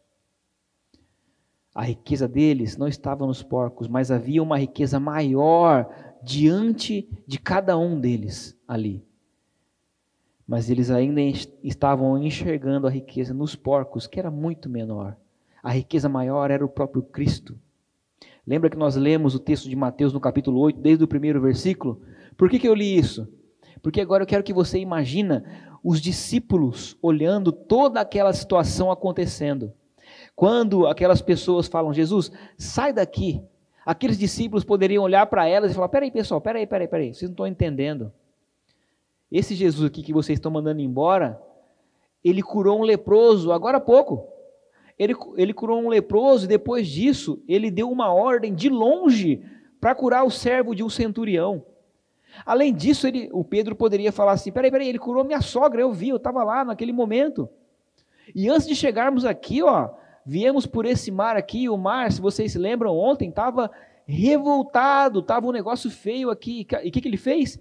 [1.73, 5.89] A riqueza deles não estava nos porcos, mas havia uma riqueza maior
[6.21, 9.03] diante de cada um deles ali.
[10.47, 11.21] Mas eles ainda
[11.63, 15.17] estavam enxergando a riqueza nos porcos, que era muito menor.
[15.63, 17.57] A riqueza maior era o próprio Cristo.
[18.45, 22.01] Lembra que nós lemos o texto de Mateus no capítulo 8, desde o primeiro versículo?
[22.38, 23.27] Por que, que eu li isso?
[23.81, 25.43] Porque agora eu quero que você imagina
[25.83, 29.73] os discípulos olhando toda aquela situação acontecendo.
[30.36, 33.41] Quando aquelas pessoas falam, Jesus, sai daqui.
[33.86, 37.34] Aqueles discípulos poderiam olhar para elas e falar: peraí, pessoal, peraí, peraí, peraí, vocês não
[37.34, 38.12] estão entendendo.
[39.32, 41.41] Esse Jesus aqui que vocês estão mandando embora,
[42.24, 44.28] ele curou um leproso agora há pouco.
[44.98, 49.43] Ele, ele curou um leproso e depois disso ele deu uma ordem de longe
[49.82, 51.65] para curar o servo de um centurião.
[52.46, 55.91] Além disso, ele, o Pedro poderia falar assim: peraí, peraí, ele curou minha sogra, eu
[55.91, 57.50] vi, eu estava lá naquele momento.
[58.34, 59.89] E antes de chegarmos aqui, ó,
[60.25, 63.69] viemos por esse mar aqui, o mar, se vocês lembram, ontem estava
[64.05, 66.67] revoltado, estava um negócio feio aqui.
[66.83, 67.59] E o que, que ele fez?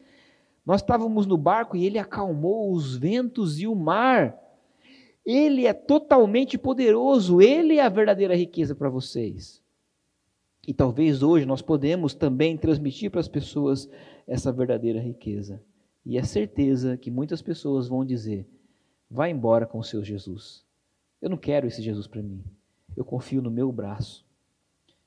[0.65, 4.39] Nós estávamos no barco e ele acalmou os ventos e o mar.
[5.25, 9.63] Ele é totalmente poderoso, ele é a verdadeira riqueza para vocês.
[10.67, 13.89] E talvez hoje nós podemos também transmitir para as pessoas
[14.27, 15.61] essa verdadeira riqueza.
[16.05, 18.49] E é certeza que muitas pessoas vão dizer:
[19.11, 20.65] vá embora com o seu Jesus.
[21.23, 22.43] Eu não quero esse Jesus para mim.
[22.97, 24.27] Eu confio no meu braço.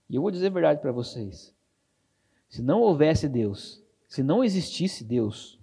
[0.09, 1.53] E eu vou dizer a verdade para vocês.
[2.47, 5.59] Se não houvesse Deus, se não existisse Deus,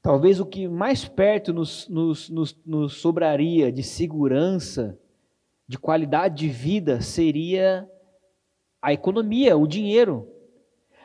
[0.00, 4.96] talvez o que mais perto nos, nos, nos, nos sobraria de segurança,
[5.66, 7.90] de qualidade de vida, seria
[8.80, 10.28] a economia, o dinheiro.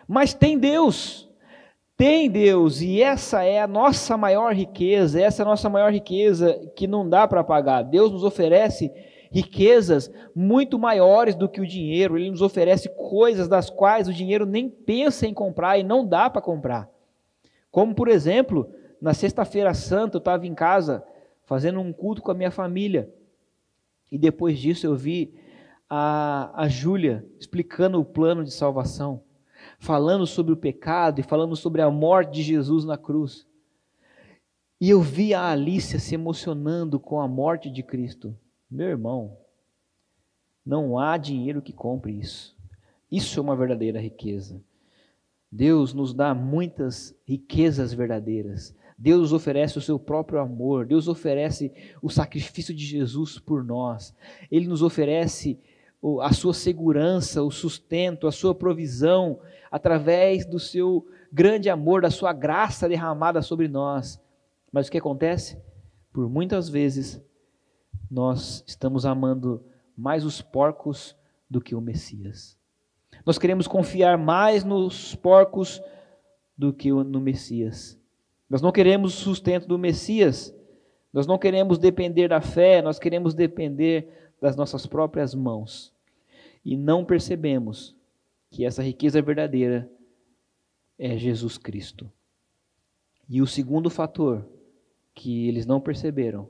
[0.07, 1.22] Mas tem Deus.
[2.03, 6.69] Tem Deus, e essa é a nossa maior riqueza, essa é a nossa maior riqueza
[6.75, 7.81] que não dá para pagar.
[7.83, 8.91] Deus nos oferece
[9.31, 14.45] riquezas muito maiores do que o dinheiro, Ele nos oferece coisas das quais o dinheiro
[14.45, 16.89] nem pensa em comprar e não dá para comprar.
[17.71, 18.69] Como, por exemplo,
[19.01, 21.01] na Sexta-feira Santa, eu estava em casa
[21.45, 23.09] fazendo um culto com a minha família,
[24.11, 25.33] e depois disso eu vi
[25.89, 29.22] a, a Júlia explicando o plano de salvação
[29.83, 33.45] falando sobre o pecado e falando sobre a morte de Jesus na cruz.
[34.79, 38.33] E eu vi a Alicia se emocionando com a morte de Cristo.
[38.71, 39.37] Meu irmão,
[40.65, 42.55] não há dinheiro que compre isso.
[43.11, 44.63] Isso é uma verdadeira riqueza.
[45.51, 48.73] Deus nos dá muitas riquezas verdadeiras.
[48.97, 50.85] Deus oferece o seu próprio amor.
[50.85, 54.15] Deus oferece o sacrifício de Jesus por nós.
[54.49, 55.59] Ele nos oferece
[56.21, 59.39] a sua segurança, o sustento, a sua provisão,
[59.71, 64.21] através do seu grande amor, da sua graça derramada sobre nós.
[64.71, 65.57] Mas o que acontece?
[66.11, 67.21] Por muitas vezes
[68.11, 69.63] nós estamos amando
[69.95, 71.15] mais os porcos
[71.49, 72.57] do que o Messias.
[73.25, 75.81] Nós queremos confiar mais nos porcos
[76.57, 77.97] do que no Messias.
[78.49, 80.53] Nós não queremos o sustento do Messias.
[81.13, 84.09] Nós não queremos depender da fé, nós queremos depender
[84.41, 85.92] das nossas próprias mãos.
[86.63, 87.95] E não percebemos
[88.49, 89.91] que essa riqueza verdadeira
[90.97, 92.11] é Jesus Cristo.
[93.27, 94.47] E o segundo fator
[95.13, 96.49] que eles não perceberam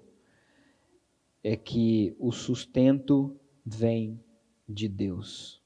[1.44, 4.20] é que o sustento vem
[4.68, 5.62] de Deus.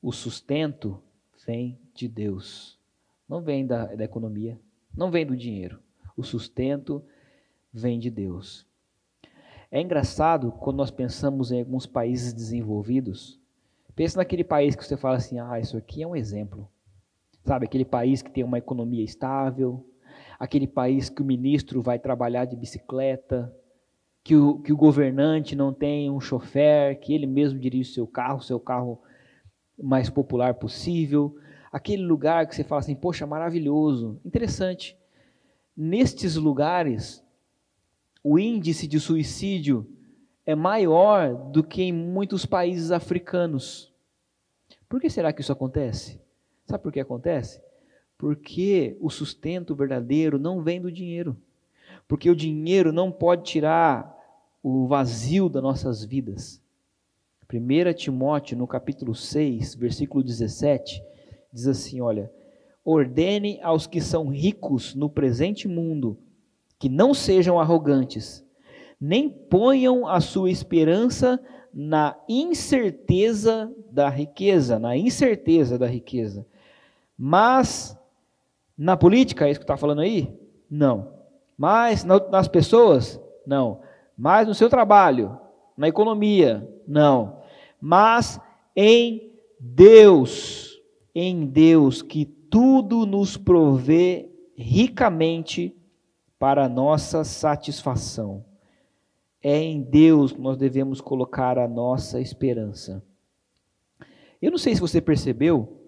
[0.00, 1.02] O sustento
[1.46, 2.78] vem de Deus.
[3.28, 4.60] Não vem da, da economia,
[4.94, 5.78] não vem do dinheiro.
[6.16, 7.04] O sustento
[7.72, 8.66] vem de Deus.
[9.72, 13.42] É engraçado quando nós pensamos em alguns países desenvolvidos
[13.94, 16.68] Pensa naquele país que você fala assim: ah, isso aqui é um exemplo.
[17.44, 19.84] Sabe, aquele país que tem uma economia estável,
[20.38, 23.54] aquele país que o ministro vai trabalhar de bicicleta,
[24.22, 28.40] que o, que o governante não tem um chofer, que ele mesmo dirige seu carro,
[28.40, 29.00] seu carro
[29.76, 31.36] mais popular possível.
[31.72, 34.96] Aquele lugar que você fala assim, poxa, maravilhoso, interessante.
[35.76, 37.21] Nestes lugares,
[38.22, 39.86] o índice de suicídio
[40.46, 43.92] é maior do que em muitos países africanos.
[44.88, 46.20] Por que será que isso acontece?
[46.66, 47.60] Sabe por que acontece?
[48.16, 51.36] Porque o sustento verdadeiro não vem do dinheiro.
[52.06, 54.16] Porque o dinheiro não pode tirar
[54.62, 56.62] o vazio das nossas vidas.
[57.52, 61.02] 1 Timóteo, no capítulo 6, versículo 17,
[61.52, 62.32] diz assim: Olha,
[62.84, 66.18] ordene aos que são ricos no presente mundo
[66.82, 68.44] que não sejam arrogantes
[69.00, 71.40] nem ponham a sua esperança
[71.72, 76.44] na incerteza da riqueza, na incerteza da riqueza.
[77.16, 77.96] Mas
[78.76, 80.36] na política, é isso que está falando aí?
[80.68, 81.12] Não.
[81.56, 83.20] Mas nas pessoas?
[83.46, 83.80] Não.
[84.18, 85.38] Mas no seu trabalho,
[85.76, 86.68] na economia?
[86.84, 87.42] Não.
[87.80, 88.40] Mas
[88.74, 90.80] em Deus,
[91.14, 95.76] em Deus que tudo nos provê ricamente
[96.42, 98.44] para nossa satisfação.
[99.40, 103.00] É em Deus que nós devemos colocar a nossa esperança.
[104.40, 105.80] Eu não sei se você percebeu,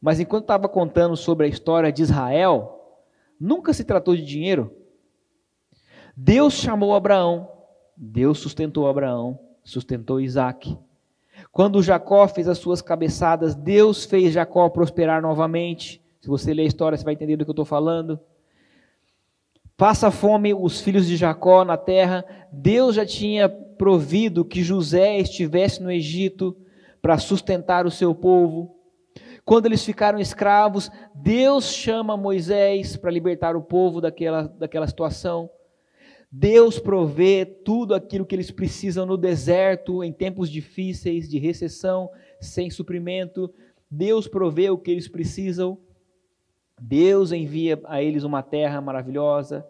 [0.00, 3.00] mas enquanto estava contando sobre a história de Israel,
[3.40, 4.72] nunca se tratou de dinheiro.
[6.16, 7.50] Deus chamou Abraão,
[7.96, 10.78] Deus sustentou Abraão, sustentou Isaac.
[11.50, 16.00] Quando Jacó fez as suas cabeçadas, Deus fez Jacó prosperar novamente.
[16.20, 18.20] Se você ler a história, você vai entender do que eu estou falando.
[19.80, 22.22] Passa fome os filhos de Jacó na terra.
[22.52, 26.54] Deus já tinha provido que José estivesse no Egito
[27.00, 28.76] para sustentar o seu povo.
[29.42, 35.48] Quando eles ficaram escravos, Deus chama Moisés para libertar o povo daquela, daquela situação.
[36.30, 42.68] Deus provê tudo aquilo que eles precisam no deserto, em tempos difíceis, de recessão, sem
[42.68, 43.50] suprimento.
[43.90, 45.78] Deus provê o que eles precisam.
[46.80, 49.66] Deus envia a eles uma terra maravilhosa.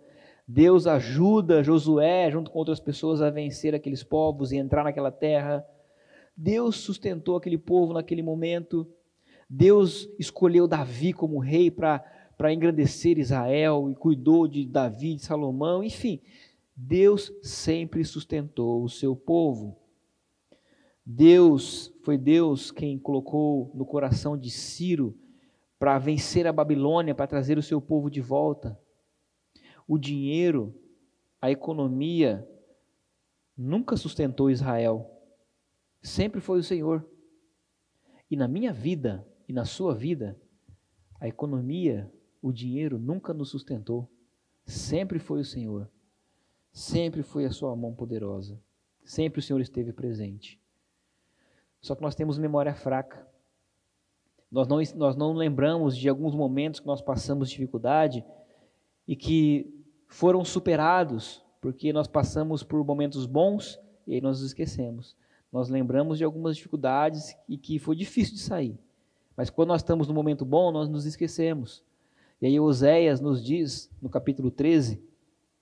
[0.46, 5.66] Deus ajuda Josué, junto com outras pessoas, a vencer aqueles povos e entrar naquela terra.
[6.36, 8.86] Deus sustentou aquele povo naquele momento.
[9.48, 16.20] Deus escolheu Davi como rei para engrandecer Israel e cuidou de Davi, de Salomão, enfim.
[16.76, 19.76] Deus sempre sustentou o seu povo.
[21.04, 25.16] Deus, foi Deus quem colocou no coração de Ciro
[25.80, 28.78] para vencer a Babilônia, para trazer o seu povo de volta.
[29.88, 30.78] O dinheiro,
[31.40, 32.46] a economia,
[33.56, 35.10] nunca sustentou Israel.
[36.02, 37.08] Sempre foi o Senhor.
[38.30, 40.38] E na minha vida e na sua vida,
[41.18, 42.12] a economia,
[42.42, 44.06] o dinheiro nunca nos sustentou.
[44.66, 45.90] Sempre foi o Senhor.
[46.70, 48.60] Sempre foi a sua mão poderosa.
[49.02, 50.60] Sempre o Senhor esteve presente.
[51.80, 53.29] Só que nós temos memória fraca.
[54.50, 58.24] Nós não, nós não lembramos de alguns momentos que nós passamos dificuldade
[59.06, 59.72] e que
[60.08, 65.14] foram superados porque nós passamos por momentos bons e aí nós nos esquecemos.
[65.52, 68.78] Nós lembramos de algumas dificuldades e que foi difícil de sair.
[69.36, 71.82] Mas quando nós estamos no momento bom, nós nos esquecemos.
[72.40, 75.02] E aí Oséias nos diz, no capítulo 13,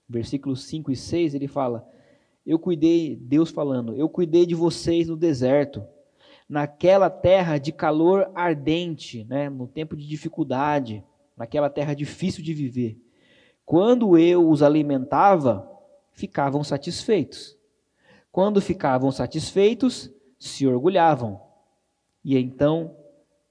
[0.09, 1.87] versículos 5 e 6, ele fala:
[2.46, 5.85] Eu cuidei, Deus falando, eu cuidei de vocês no deserto,
[6.48, 11.04] naquela terra de calor ardente, né, no tempo de dificuldade,
[11.37, 12.98] naquela terra difícil de viver.
[13.64, 15.70] Quando eu os alimentava,
[16.11, 17.56] ficavam satisfeitos.
[18.32, 21.40] Quando ficavam satisfeitos, se orgulhavam.
[22.24, 22.96] E então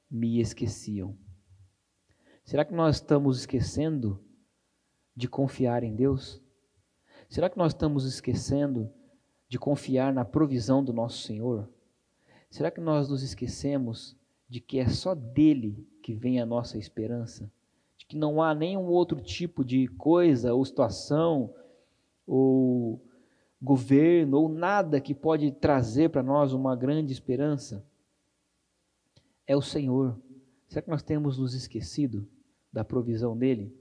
[0.10, 1.16] me esqueciam.
[2.44, 4.24] Será que nós estamos esquecendo
[5.16, 6.42] de confiar em Deus?
[7.30, 8.92] Será que nós estamos esquecendo
[9.50, 11.70] de confiar na provisão do nosso Senhor?
[12.50, 14.16] Será que nós nos esquecemos
[14.50, 17.52] de que é só dele que vem a nossa esperança?
[17.98, 21.54] De que não há nenhum outro tipo de coisa ou situação
[22.26, 23.02] ou
[23.62, 27.86] governo ou nada que pode trazer para nós uma grande esperança?
[29.46, 30.20] É o Senhor.
[30.68, 32.28] Será que nós temos nos esquecido
[32.72, 33.74] da provisão dele?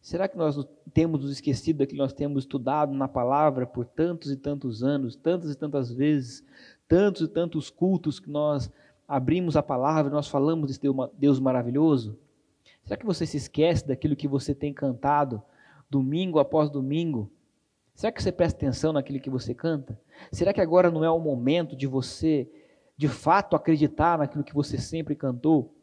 [0.00, 0.56] Será que nós
[0.94, 5.16] temos nos esquecido daquilo que nós temos estudado na palavra por tantos e tantos anos,
[5.16, 6.44] tantas e tantas vezes,
[6.88, 8.70] tantos e tantos cultos que nós
[9.06, 10.80] abrimos a palavra, nós falamos desse
[11.18, 12.18] Deus maravilhoso?
[12.84, 15.42] Será que você se esquece daquilo que você tem cantado
[15.88, 17.30] domingo após domingo?
[17.94, 19.98] Será que você presta atenção naquilo que você canta?
[20.30, 22.48] Será que agora não é o momento de você,
[22.96, 25.76] de fato, acreditar naquilo que você sempre cantou?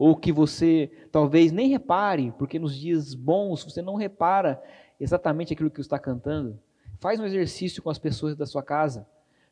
[0.00, 4.58] ou que você talvez nem repare, porque nos dias bons você não repara
[4.98, 6.58] exatamente aquilo que está cantando.
[6.98, 9.06] Faz um exercício com as pessoas da sua casa.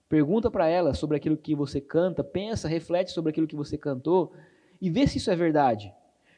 [0.09, 4.33] Pergunta para elas sobre aquilo que você canta, pensa, reflete sobre aquilo que você cantou
[4.81, 5.93] e vê se isso é verdade.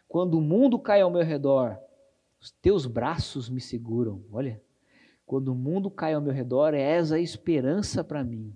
[0.09, 1.78] Quando o mundo cai ao meu redor,
[2.40, 4.24] os teus braços me seguram.
[4.33, 4.61] Olha,
[5.24, 8.52] quando o mundo cai ao meu redor, és a esperança para mim.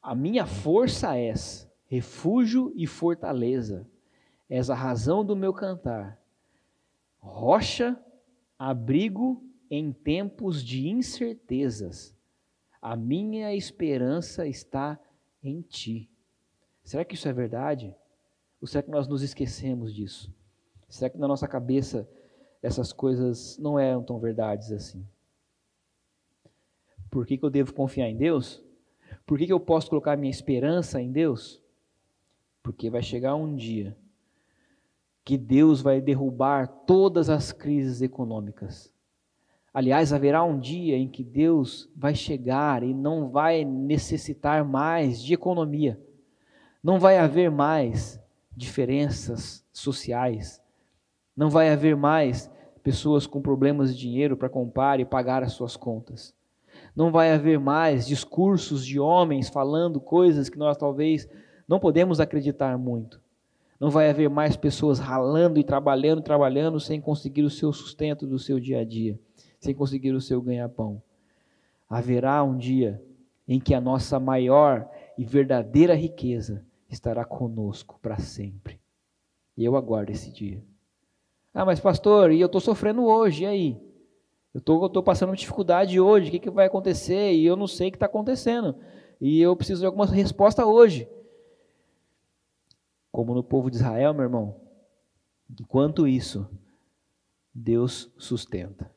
[0.00, 3.86] A minha força és refúgio e fortaleza
[4.50, 6.20] és a razão do meu cantar.
[7.20, 7.96] Rocha,
[8.58, 12.12] abrigo em tempos de incertezas.
[12.80, 14.98] A minha esperança está
[15.42, 16.08] em ti.
[16.82, 17.94] Será que isso é verdade?
[18.60, 20.32] Ou será que nós nos esquecemos disso?
[20.88, 22.08] Será que na nossa cabeça
[22.62, 25.06] essas coisas não eram tão verdades assim?
[27.10, 28.62] Por que, que eu devo confiar em Deus?
[29.26, 31.62] Por que, que eu posso colocar minha esperança em Deus?
[32.62, 33.96] Porque vai chegar um dia
[35.24, 38.92] que Deus vai derrubar todas as crises econômicas.
[39.72, 45.32] Aliás, haverá um dia em que Deus vai chegar e não vai necessitar mais de
[45.32, 46.00] economia,
[46.82, 48.20] não vai haver mais
[48.56, 50.60] diferenças sociais,
[51.36, 52.50] não vai haver mais
[52.82, 56.34] pessoas com problemas de dinheiro para comprar e pagar as suas contas.
[56.96, 61.28] Não vai haver mais discursos de homens falando coisas que nós talvez
[61.68, 63.20] não podemos acreditar muito.
[63.78, 68.38] Não vai haver mais pessoas ralando e trabalhando, trabalhando sem conseguir o seu sustento do
[68.38, 69.18] seu dia a dia,
[69.60, 71.00] sem conseguir o seu ganha-pão.
[71.88, 73.02] Haverá um dia
[73.46, 74.88] em que a nossa maior
[75.18, 78.80] e verdadeira riqueza estará conosco para sempre.
[79.56, 80.64] E eu aguardo esse dia.
[81.52, 83.90] Ah, mas pastor, e eu estou sofrendo hoje, e aí?
[84.54, 87.34] Eu estou passando dificuldade hoje, o que, que vai acontecer?
[87.34, 88.76] E eu não sei o que está acontecendo.
[89.20, 91.08] E eu preciso de alguma resposta hoje.
[93.12, 94.60] Como no povo de Israel, meu irmão,
[95.60, 96.48] enquanto isso,
[97.52, 98.90] Deus sustenta.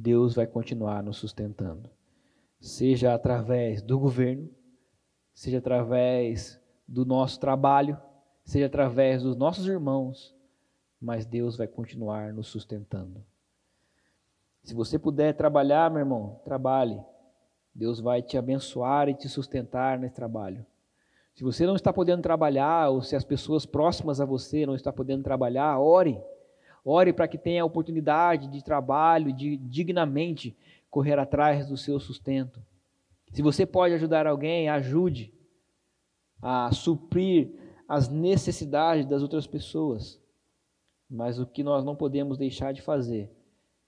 [0.00, 1.90] Deus vai continuar nos sustentando.
[2.58, 4.48] Seja através do governo,
[5.34, 8.00] seja através do nosso trabalho,
[8.42, 10.34] seja através dos nossos irmãos,
[10.98, 13.22] mas Deus vai continuar nos sustentando.
[14.62, 16.98] Se você puder trabalhar, meu irmão, trabalhe.
[17.74, 20.64] Deus vai te abençoar e te sustentar nesse trabalho.
[21.34, 24.92] Se você não está podendo trabalhar, ou se as pessoas próximas a você não estão
[24.92, 26.20] podendo trabalhar, ore.
[26.84, 30.56] Ore para que tenha oportunidade de trabalho, de dignamente
[30.90, 32.62] correr atrás do seu sustento.
[33.32, 35.32] Se você pode ajudar alguém, ajude
[36.42, 37.52] a suprir
[37.86, 40.20] as necessidades das outras pessoas.
[41.08, 43.30] Mas o que nós não podemos deixar de fazer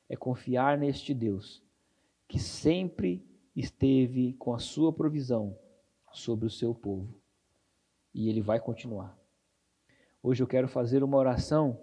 [0.08, 1.62] é confiar neste Deus,
[2.28, 3.24] que sempre
[3.54, 5.56] esteve com a sua provisão
[6.12, 7.14] sobre o seu povo.
[8.14, 9.16] E ele vai continuar.
[10.22, 11.80] Hoje eu quero fazer uma oração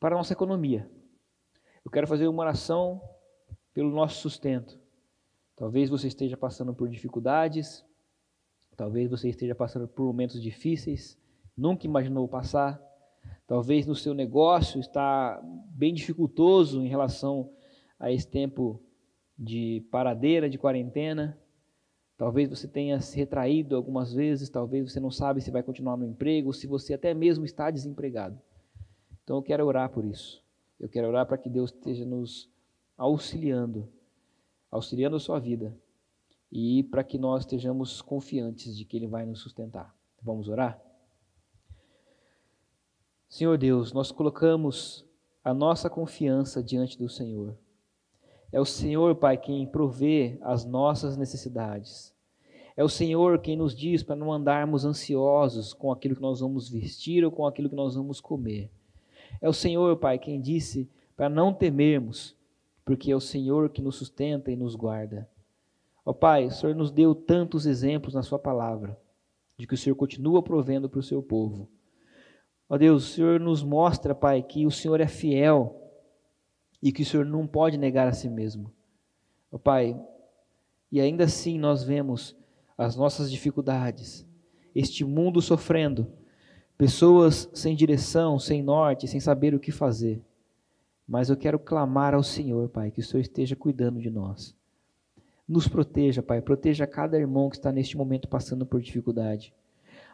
[0.00, 0.90] para a nossa economia.
[1.84, 3.02] Eu quero fazer uma oração
[3.74, 4.80] pelo nosso sustento.
[5.54, 7.84] Talvez você esteja passando por dificuldades,
[8.74, 11.18] talvez você esteja passando por momentos difíceis,
[11.54, 12.80] nunca imaginou passar.
[13.46, 15.38] Talvez no seu negócio está
[15.68, 17.52] bem dificultoso em relação
[17.98, 18.82] a esse tempo
[19.38, 21.38] de paradeira, de quarentena.
[22.16, 26.06] Talvez você tenha se retraído algumas vezes, talvez você não sabe se vai continuar no
[26.06, 28.40] emprego, se você até mesmo está desempregado.
[29.30, 30.42] Então eu quero orar por isso.
[30.76, 32.50] Eu quero orar para que Deus esteja nos
[32.98, 33.88] auxiliando,
[34.68, 35.72] auxiliando a sua vida
[36.50, 39.94] e para que nós estejamos confiantes de que Ele vai nos sustentar.
[40.20, 40.82] Vamos orar?
[43.28, 45.06] Senhor Deus, nós colocamos
[45.44, 47.56] a nossa confiança diante do Senhor.
[48.50, 52.12] É o Senhor, Pai, quem provê as nossas necessidades.
[52.76, 56.68] É o Senhor quem nos diz para não andarmos ansiosos com aquilo que nós vamos
[56.68, 58.72] vestir ou com aquilo que nós vamos comer.
[59.40, 62.36] É o Senhor, Pai, quem disse para não temermos,
[62.84, 65.28] porque é o Senhor que nos sustenta e nos guarda.
[66.04, 68.98] Ó Pai, o Senhor nos deu tantos exemplos na Sua palavra,
[69.56, 71.68] de que o Senhor continua provendo para o seu povo.
[72.68, 75.76] Ó Deus, o Senhor nos mostra, Pai, que o Senhor é fiel
[76.82, 78.72] e que o Senhor não pode negar a si mesmo.
[79.52, 80.00] Ó Pai,
[80.90, 82.36] e ainda assim nós vemos
[82.78, 84.26] as nossas dificuldades,
[84.74, 86.10] este mundo sofrendo,
[86.80, 90.18] pessoas sem direção, sem norte, sem saber o que fazer.
[91.06, 94.56] Mas eu quero clamar ao Senhor, Pai, que o Senhor esteja cuidando de nós.
[95.46, 99.52] Nos proteja, Pai, proteja cada irmão que está neste momento passando por dificuldade.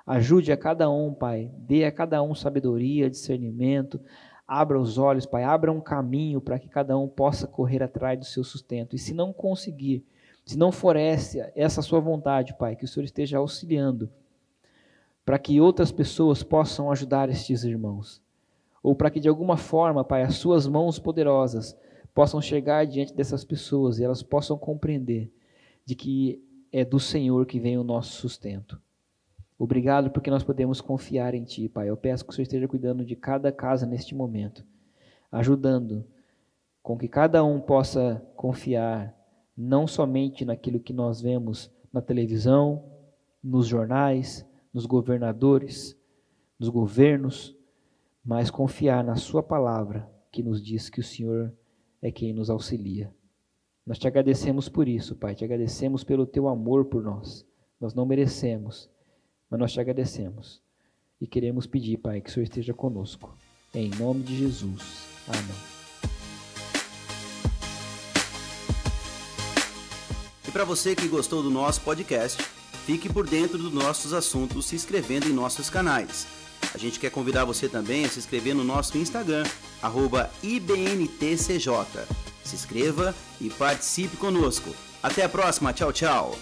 [0.04, 1.52] Ajude a cada um, Pai.
[1.56, 4.00] Dê a cada um sabedoria, discernimento.
[4.44, 5.44] Abra os olhos, Pai.
[5.44, 8.96] Abra um caminho para que cada um possa correr atrás do seu sustento.
[8.96, 10.04] E se não conseguir,
[10.44, 14.10] se não for essa, essa sua vontade, Pai, que o Senhor esteja auxiliando
[15.27, 18.22] para que outras pessoas possam ajudar estes irmãos.
[18.81, 21.77] Ou para que de alguma forma, Pai, as suas mãos poderosas
[22.14, 25.29] possam chegar diante dessas pessoas e elas possam compreender
[25.85, 26.41] de que
[26.72, 28.81] é do Senhor que vem o nosso sustento.
[29.59, 31.91] Obrigado porque nós podemos confiar em Ti, Pai.
[31.91, 34.64] Eu peço que o Senhor esteja cuidando de cada casa neste momento,
[35.33, 36.07] ajudando
[36.85, 39.12] com que cada um possa confiar
[39.57, 42.85] não somente naquilo que nós vemos na televisão,
[43.43, 44.45] nos jornais,
[44.77, 45.97] nos governadores,
[46.59, 47.57] nos governos,
[48.22, 51.51] mas confiar na Sua palavra, que nos diz que o Senhor
[52.03, 53.11] é quem nos auxilia.
[53.87, 57.47] Nós te agradecemos por isso, Pai, te agradecemos pelo Teu amor por nós.
[57.81, 58.91] Nós não merecemos
[59.49, 60.61] mas nós te agradecemos
[61.18, 63.35] e queremos pedir, Pai, que o Senhor esteja conosco.
[63.72, 65.07] Em nome de Jesus.
[65.27, 65.57] Amém.
[70.47, 72.43] E para você que gostou do nosso podcast,
[72.87, 76.24] fique por dentro dos nossos assuntos se inscrevendo em nossos canais.
[76.72, 79.45] A gente quer convidar você também a se inscrever no nosso Instagram,
[80.41, 81.68] IBNTCJ.
[82.45, 84.70] Se inscreva e participe conosco.
[85.03, 86.39] Até a próxima, tchau, tchau!